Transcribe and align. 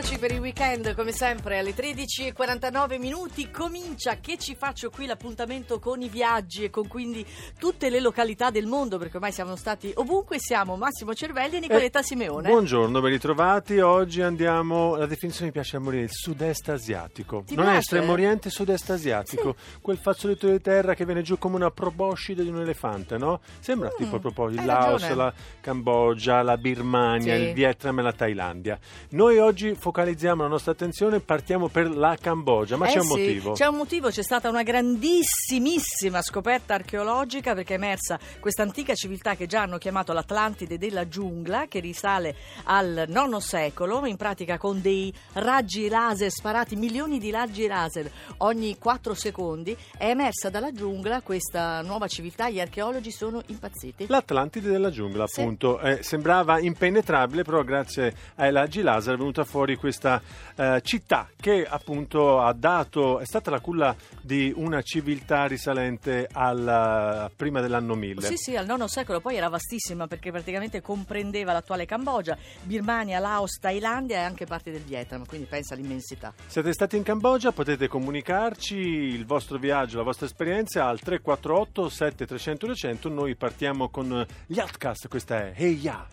Eccoci 0.00 0.18
per 0.18 0.32
il 0.32 0.40
weekend, 0.40 0.94
come 0.94 1.12
sempre 1.12 1.58
alle 1.58 1.74
13.49 1.74 2.98
minuti 2.98 3.50
comincia 3.50 4.14
Che 4.18 4.38
ci 4.38 4.54
faccio 4.54 4.88
qui 4.88 5.04
l'appuntamento 5.04 5.78
con 5.78 6.00
i 6.00 6.08
viaggi 6.08 6.64
e 6.64 6.70
con 6.70 6.88
quindi 6.88 7.22
tutte 7.58 7.90
le 7.90 8.00
località 8.00 8.48
del 8.48 8.64
mondo, 8.64 8.96
perché 8.96 9.16
ormai 9.16 9.30
siamo 9.30 9.56
stati 9.56 9.92
ovunque 9.96 10.38
siamo, 10.38 10.76
Massimo 10.76 11.12
Cervelli 11.12 11.56
e 11.56 11.60
Nicoletta 11.60 11.98
Eh, 11.98 12.02
Simeone. 12.02 12.48
Buongiorno, 12.48 12.98
ben 12.98 13.10
ritrovati. 13.10 13.78
Oggi 13.80 14.22
andiamo, 14.22 14.96
la 14.96 15.04
definizione 15.04 15.48
mi 15.48 15.52
piace 15.52 15.76
a 15.76 15.80
morire, 15.80 16.04
il 16.04 16.10
sud-est 16.10 16.70
asiatico. 16.70 17.42
Ti 17.46 17.54
non 17.54 17.64
è 17.64 17.72
piace? 17.72 17.80
estremo 17.80 18.12
oriente, 18.12 18.48
sud-est 18.48 18.88
asiatico. 18.88 19.54
Quel 19.82 19.98
fazzoletto 19.98 20.48
di 20.48 20.62
terra 20.62 20.94
che 20.94 21.04
viene 21.04 21.20
giù 21.20 21.36
come 21.36 21.56
una 21.56 21.70
proboscide 21.70 22.42
di 22.42 22.48
un 22.48 22.60
elefante, 22.62 23.18
no? 23.18 23.40
Sembra 23.60 23.90
tipo 23.90 24.18
proprio 24.18 24.48
il 24.48 24.62
Mm, 24.62 24.64
Laos, 24.64 25.02
ragione. 25.02 25.14
la 25.14 25.34
Cambogia, 25.60 26.40
la 26.40 26.56
Birmania, 26.56 27.34
Sì. 27.36 27.42
il 27.42 27.52
Vietnam 27.52 27.98
e 27.98 28.02
la 28.02 28.12
Thailandia. 28.14 28.78
Noi 29.10 29.36
oggi 29.36 29.74
focalizziamo 29.90 30.42
la 30.42 30.48
nostra 30.48 30.70
attenzione, 30.70 31.18
partiamo 31.18 31.66
per 31.66 31.90
la 31.90 32.16
Cambogia, 32.20 32.76
ma 32.76 32.86
Eh 32.86 32.92
c'è 32.92 32.98
un 32.98 33.02
sì, 33.02 33.08
motivo. 33.08 33.52
C'è 33.54 33.66
un 33.66 33.74
motivo, 33.76 34.08
c'è 34.08 34.22
stata 34.22 34.48
una 34.48 34.62
grandissimissima 34.62 36.22
scoperta 36.22 36.74
archeologica 36.74 37.54
perché 37.54 37.74
è 37.74 37.76
emersa 37.76 38.20
questa 38.38 38.62
antica 38.62 38.94
civiltà 38.94 39.34
che 39.34 39.46
già 39.46 39.62
hanno 39.62 39.78
chiamato 39.78 40.12
l'Atlantide 40.12 40.78
della 40.78 41.08
giungla, 41.08 41.66
che 41.66 41.80
risale 41.80 42.36
al 42.64 43.06
IX 43.08 43.36
secolo, 43.38 44.06
in 44.06 44.16
pratica 44.16 44.58
con 44.58 44.80
dei 44.80 45.12
raggi 45.32 45.88
laser 45.88 46.30
sparati, 46.30 46.76
milioni 46.76 47.18
di 47.18 47.32
raggi 47.32 47.66
laser 47.66 48.08
ogni 48.38 48.78
4 48.78 49.12
secondi. 49.14 49.76
È 49.98 50.08
emersa 50.08 50.50
dalla 50.50 50.70
giungla 50.70 51.20
questa 51.22 51.82
nuova 51.82 52.06
civiltà, 52.06 52.48
gli 52.48 52.60
archeologi 52.60 53.10
sono 53.10 53.42
impazziti. 53.46 54.06
L'Atlantide 54.06 54.70
della 54.70 54.90
giungla, 54.90 55.26
Sì. 55.26 55.40
appunto, 55.40 55.80
Eh, 55.80 56.04
sembrava 56.04 56.60
impenetrabile, 56.60 57.42
però 57.42 57.64
grazie 57.64 58.14
ai 58.36 58.52
raggi 58.52 58.82
laser 58.82 59.14
è 59.14 59.16
venuta 59.16 59.42
fuori 59.44 59.76
questa 59.80 60.20
eh, 60.56 60.82
città 60.84 61.30
che 61.40 61.66
appunto 61.66 62.40
ha 62.40 62.52
dato, 62.52 63.18
è 63.18 63.24
stata 63.24 63.50
la 63.50 63.60
culla 63.60 63.96
di 64.20 64.52
una 64.54 64.82
civiltà 64.82 65.46
risalente 65.46 66.28
alla, 66.30 67.30
prima 67.34 67.62
dell'anno 67.62 67.94
1000. 67.94 68.20
Sì, 68.20 68.36
sì, 68.36 68.56
al 68.56 68.66
IX 68.68 68.84
secolo 68.84 69.20
poi 69.20 69.36
era 69.36 69.48
vastissima 69.48 70.06
perché 70.06 70.30
praticamente 70.30 70.82
comprendeva 70.82 71.54
l'attuale 71.54 71.86
Cambogia, 71.86 72.36
Birmania, 72.62 73.18
Laos, 73.18 73.58
Thailandia 73.58 74.18
e 74.18 74.22
anche 74.22 74.44
parte 74.44 74.70
del 74.70 74.82
Vietnam, 74.82 75.24
quindi 75.24 75.46
pensa 75.46 75.72
all'immensità. 75.72 76.34
Siete 76.46 76.72
stati 76.74 76.98
in 76.98 77.02
Cambogia, 77.02 77.52
potete 77.52 77.88
comunicarci 77.88 78.76
il 78.76 79.24
vostro 79.24 79.56
viaggio, 79.56 79.96
la 79.96 80.04
vostra 80.04 80.26
esperienza 80.26 80.86
al 80.86 81.00
348 81.00 81.88
7300 81.88 82.66
200. 82.66 83.08
Noi 83.08 83.34
partiamo 83.34 83.88
con 83.88 84.26
gli 84.46 84.58
Outcast, 84.58 85.08
questa 85.08 85.38
è 85.38 85.52
Hey 85.56 85.78
Ya. 85.78 86.06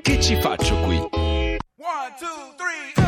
Che 0.00 0.20
ci 0.20 0.40
faccio 0.40 0.76
qui? 0.80 1.13
Two, 2.16 2.26
three. 2.56 3.03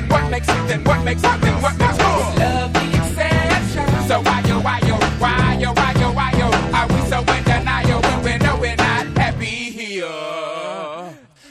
Then 0.00 0.08
what 0.08 0.30
makes, 0.30 0.46
then 0.46 0.84
what 0.84 1.04
makes, 1.04 1.22
then 1.22 1.62
what 1.62 1.78
makes 1.78 1.98
us 1.98 2.38
love 2.38 2.72
the 2.72 2.80
exception? 2.88 4.08
So 4.08 4.20
why 4.22 4.40
yo, 4.46 4.60
why 4.60 4.80
yo, 4.86 4.94
why 5.18 5.58
yo, 5.60 5.72
why 5.72 5.92
yo, 6.00 6.12
why 6.12 6.32
yo, 6.38 6.46
are 6.74 6.88
we 6.88 7.08
so 7.08 7.18
in 7.20 7.44
denial 7.44 8.00
when 8.00 8.22
we 8.22 8.38
know 8.38 8.56
we're 8.58 8.76
not 8.76 9.06
happy 9.18 9.46
here? 9.46 10.06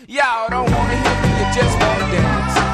Y'all 0.07 0.49
don't 0.49 0.71
wanna 0.71 0.95
hear 0.95 1.21
me, 1.21 1.29
you 1.39 1.53
just 1.53 1.79
wanna 1.79 2.11
dance. 2.11 2.68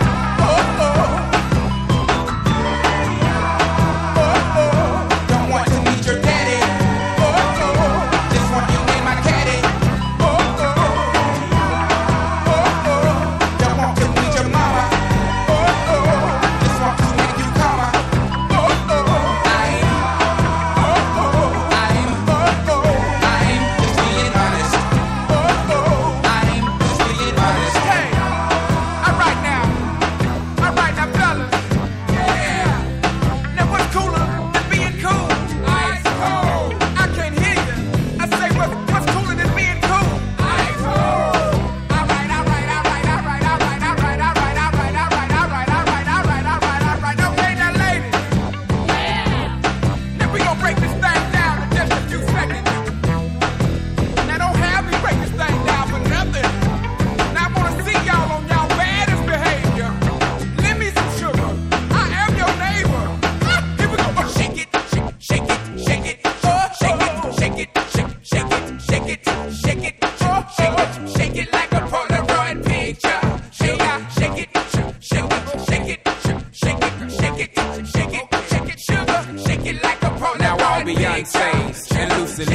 now 80.58 80.74
all 80.74 80.82
Beyonce's 80.82 81.92
and 81.92 82.12
Lucy 82.20 82.46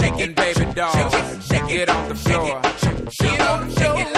shake 0.00 0.20
it, 0.20 0.34
baby 0.36 0.72
dolls, 0.74 1.48
get 1.68 1.88
off 1.88 2.08
the 2.08 2.14
floor. 2.14 2.62
Get 3.20 3.40
on 3.40 3.68
the 3.68 3.74
it. 3.98 4.15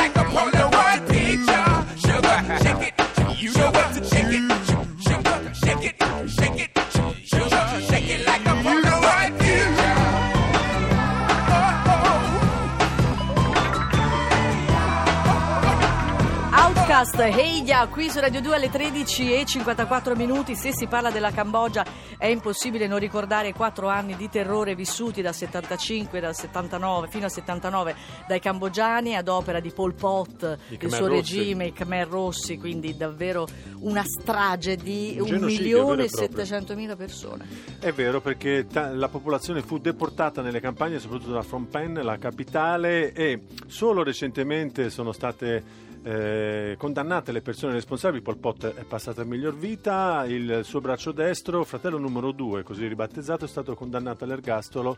Outcast, 16.98 17.20
Heia, 17.20 17.86
qui 17.86 18.10
su 18.10 18.18
Radio 18.18 18.40
2 18.40 18.56
alle 18.56 18.70
13 18.70 19.32
e 19.32 19.44
54 19.44 20.16
minuti. 20.16 20.56
Se 20.56 20.72
si 20.72 20.88
parla 20.88 21.12
della 21.12 21.30
Cambogia 21.30 21.86
è 22.18 22.26
impossibile 22.26 22.88
non 22.88 22.98
ricordare 22.98 23.46
i 23.46 23.52
quattro 23.52 23.86
anni 23.86 24.16
di 24.16 24.28
terrore 24.28 24.74
vissuti 24.74 25.22
dal 25.22 25.32
75, 25.32 26.18
dal 26.18 26.34
79 26.34 27.06
fino 27.08 27.26
al 27.26 27.30
79 27.30 27.94
dai 28.26 28.40
cambogiani 28.40 29.14
ad 29.14 29.28
opera 29.28 29.60
di 29.60 29.70
Pol 29.70 29.94
Pot, 29.94 30.58
il 30.70 30.92
suo 30.92 31.06
Rossi. 31.06 31.36
regime, 31.36 31.66
i 31.66 31.72
Khmer 31.72 32.08
Rossi, 32.08 32.58
quindi 32.58 32.96
davvero 32.96 33.46
una 33.78 34.02
strage 34.04 34.74
di 34.74 35.18
Un 35.20 35.38
milione 35.38 36.02
e 36.02 36.06
e 36.06 36.08
proprio. 36.08 36.44
700 36.44 36.74
mila 36.74 36.96
persone. 36.96 37.46
È 37.78 37.92
vero 37.92 38.20
perché 38.20 38.66
ta- 38.66 38.92
la 38.92 39.08
popolazione 39.08 39.62
fu 39.62 39.78
deportata 39.78 40.42
nelle 40.42 40.58
campagne, 40.58 40.98
soprattutto 40.98 41.30
da 41.30 41.44
Phnom 41.44 41.66
Penh, 41.66 42.02
la 42.02 42.18
capitale, 42.18 43.12
e 43.12 43.42
solo 43.68 44.02
recentemente 44.02 44.90
sono 44.90 45.12
state 45.12 45.86
eh, 46.02 46.74
condannate 46.78 47.32
le 47.32 47.40
persone 47.42 47.72
responsabili. 47.72 48.22
Pol 48.22 48.38
Pot 48.38 48.66
è 48.74 48.84
passato 48.84 49.20
a 49.20 49.24
miglior 49.24 49.56
vita, 49.56 50.24
il 50.26 50.60
suo 50.64 50.80
braccio 50.80 51.12
destro, 51.12 51.64
fratello 51.64 51.98
numero 51.98 52.32
due, 52.32 52.62
così 52.62 52.86
ribattezzato, 52.86 53.44
è 53.44 53.48
stato 53.48 53.74
condannato 53.74 54.24
all'ergastolo 54.24 54.96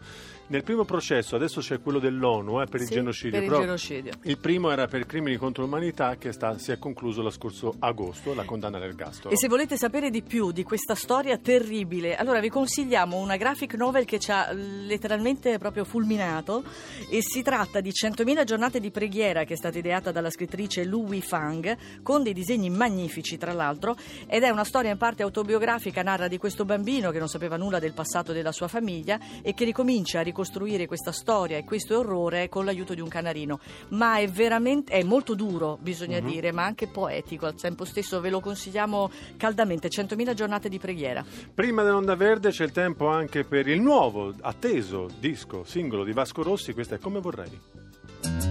nel 0.49 0.63
primo 0.63 0.85
processo. 0.85 1.37
Adesso 1.37 1.61
c'è 1.61 1.81
quello 1.81 1.99
dell'ONU 1.99 2.61
eh, 2.61 2.67
per 2.67 2.81
il 2.81 2.87
Sì, 2.87 2.95
genocidio. 2.95 3.39
per 3.41 3.43
il 3.53 3.59
genocidio. 3.61 4.13
il 4.25 4.39
primo 4.39 4.71
era 4.71 4.87
per 4.87 5.07
crimini 5.07 5.37
contro 5.37 5.63
l'umanità 5.65 6.17
che 6.17 6.33
sta- 6.33 6.59
si 6.59 6.73
è 6.73 6.79
concluso 6.79 7.23
lo 7.23 7.31
scorso 7.31 7.75
agosto, 7.79 8.35
la 8.35 8.45
condanna 8.45 8.77
all'ergastolo. 8.77 9.35
E 9.35 9.37
se 9.39 9.49
volete 9.49 9.77
sapere 9.77 10.11
di 10.11 10.23
più 10.23 10.51
di 10.53 10.63
questa 10.63 10.95
storia 10.95 11.39
terribile, 11.39 12.17
allora 12.17 12.41
vi 12.41 12.49
consigliamo 12.49 13.17
una 13.19 13.37
graphic 13.37 13.75
novel 13.75 14.05
che 14.05 14.19
ci 14.19 14.31
ha 14.31 14.53
letteralmente 14.53 15.59
proprio 15.59 15.85
fulminato 15.85 16.63
e 17.09 17.21
si 17.23 17.43
tratta 17.43 17.81
di 17.81 17.91
100.000 17.91 18.45
giornate 18.45 18.81
di 18.81 18.91
preghiera 18.91 19.45
che 19.45 19.55
è 19.55 19.57
stata 19.57 19.79
ideata 19.79 20.11
dalla 20.13 20.31
scrittrice 20.31 20.85
Lu 20.91 21.07
Wifang 21.07 21.77
con 22.03 22.23
dei 22.23 22.35
disegni 22.35 22.69
magnifici 22.69 23.39
tra 23.39 23.55
l'altro 23.55 23.97
ed 24.27 24.43
è 24.43 24.51
una 24.51 24.65
storia 24.65 24.91
in 24.91 24.99
parte 24.99 25.23
autobiografica, 25.23 26.03
narra 26.03 26.29
di 26.29 26.37
questo 26.37 26.67
bambino 26.67 27.11
che 27.11 27.19
non 27.19 27.29
sapeva 27.29 27.57
nulla 27.57 27.79
del 27.79 27.95
passato 27.95 28.33
della 28.33 28.53
sua 28.53 28.69
famiglia 28.69 29.19
e 29.41 29.55
che 29.55 29.65
ricomincia 29.65 30.19
a 30.19 30.23
ricostruire 30.23 30.87
questa 30.87 31.13
storia 31.13 31.57
e 31.57 31.65
questo 31.65 31.99
orrore 31.99 32.49
con 32.49 32.65
l'aiuto 32.65 32.93
di 32.93 33.01
un 33.01 33.09
canarino, 33.09 33.61
ma 33.91 34.19
è 34.19 34.29
veramente 34.29 34.93
è 34.93 35.03
molto 35.03 35.35
duro, 35.35 35.79
bisogna 35.81 36.21
dire, 36.21 36.53
ma 36.53 36.65
anche 36.65 36.89
poetico. 36.89 37.47
Al 37.47 37.55
tempo 37.55 37.85
stesso, 37.85 38.21
ve 38.21 38.31
lo 38.31 38.41
consigliamo 38.41 39.11
caldamente, 39.37 39.89
100.000 39.89 40.35
giornate 40.35 40.69
di 40.69 40.79
preghiera. 40.79 41.25
Prima 41.55 41.83
dell'onda 41.83 42.17
verde 42.17 42.51
c'è 42.51 42.65
il 42.65 42.73
tempo 42.73 43.09
anche 43.09 43.45
per 43.45 43.69
il 43.69 43.81
nuovo, 43.81 44.35
atteso 44.41 45.09
disco 45.19 45.65
singolo 45.65 46.05
di 46.05 46.13
Vasco 46.13 46.43
Rossi, 46.43 46.73
questo 46.73 46.95
è 46.95 46.99
Come 46.99 47.21
vorrei. 47.21 48.50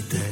There. 0.00 0.27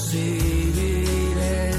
Possibile 0.00 1.76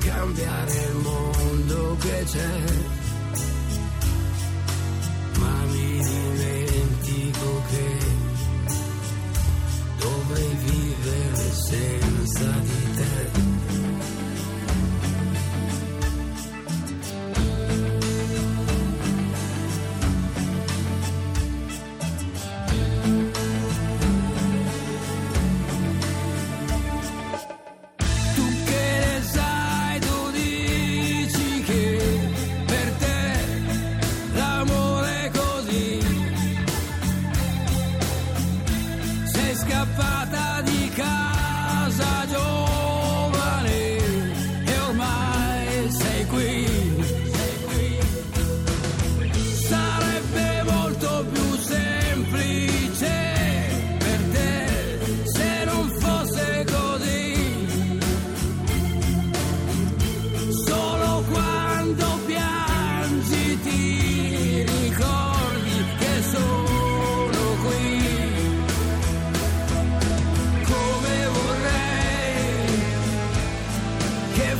cambiare 0.00 0.72
il 0.72 0.96
mondo 0.96 1.96
che 2.00 2.24
c'è. 2.24 3.01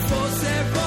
Fosse 0.09 0.82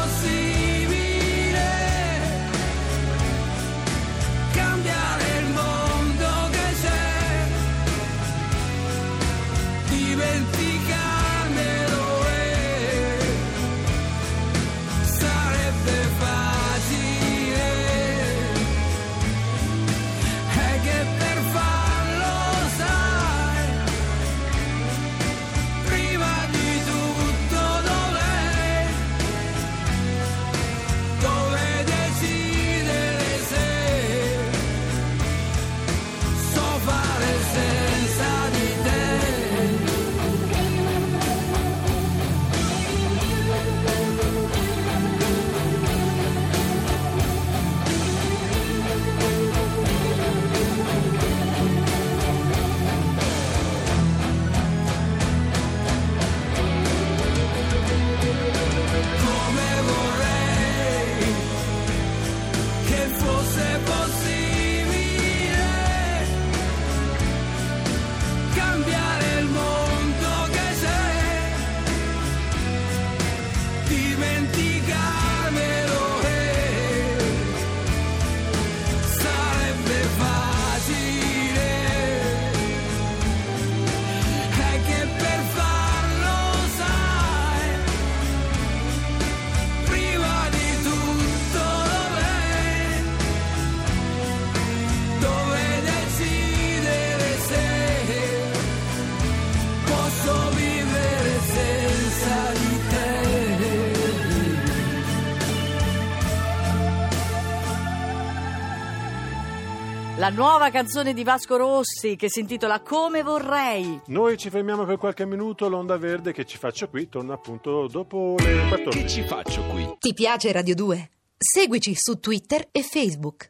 La 110.25 110.31
nuova 110.31 110.71
canzone 110.71 111.13
di 111.13 111.23
Vasco 111.23 111.55
Rossi 111.55 112.15
che 112.15 112.31
si 112.31 112.39
intitola 112.39 112.79
Come 112.79 113.21
vorrei. 113.21 114.01
Noi 114.07 114.37
ci 114.37 114.49
fermiamo 114.49 114.83
per 114.83 114.97
qualche 114.97 115.23
minuto, 115.23 115.69
l'onda 115.69 115.97
verde 115.97 116.33
che 116.33 116.45
ci 116.45 116.57
faccio 116.57 116.89
qui 116.89 117.07
torna 117.07 117.35
appunto 117.35 117.85
dopo 117.85 118.33
le 118.39 118.67
14. 118.67 119.03
Che 119.03 119.07
ci 119.07 119.21
faccio 119.21 119.61
qui? 119.65 119.97
Ti 119.99 120.13
piace 120.15 120.51
Radio 120.51 120.73
2? 120.73 121.09
Seguici 121.37 121.93
su 121.93 122.19
Twitter 122.19 122.69
e 122.71 122.81
Facebook. 122.81 123.43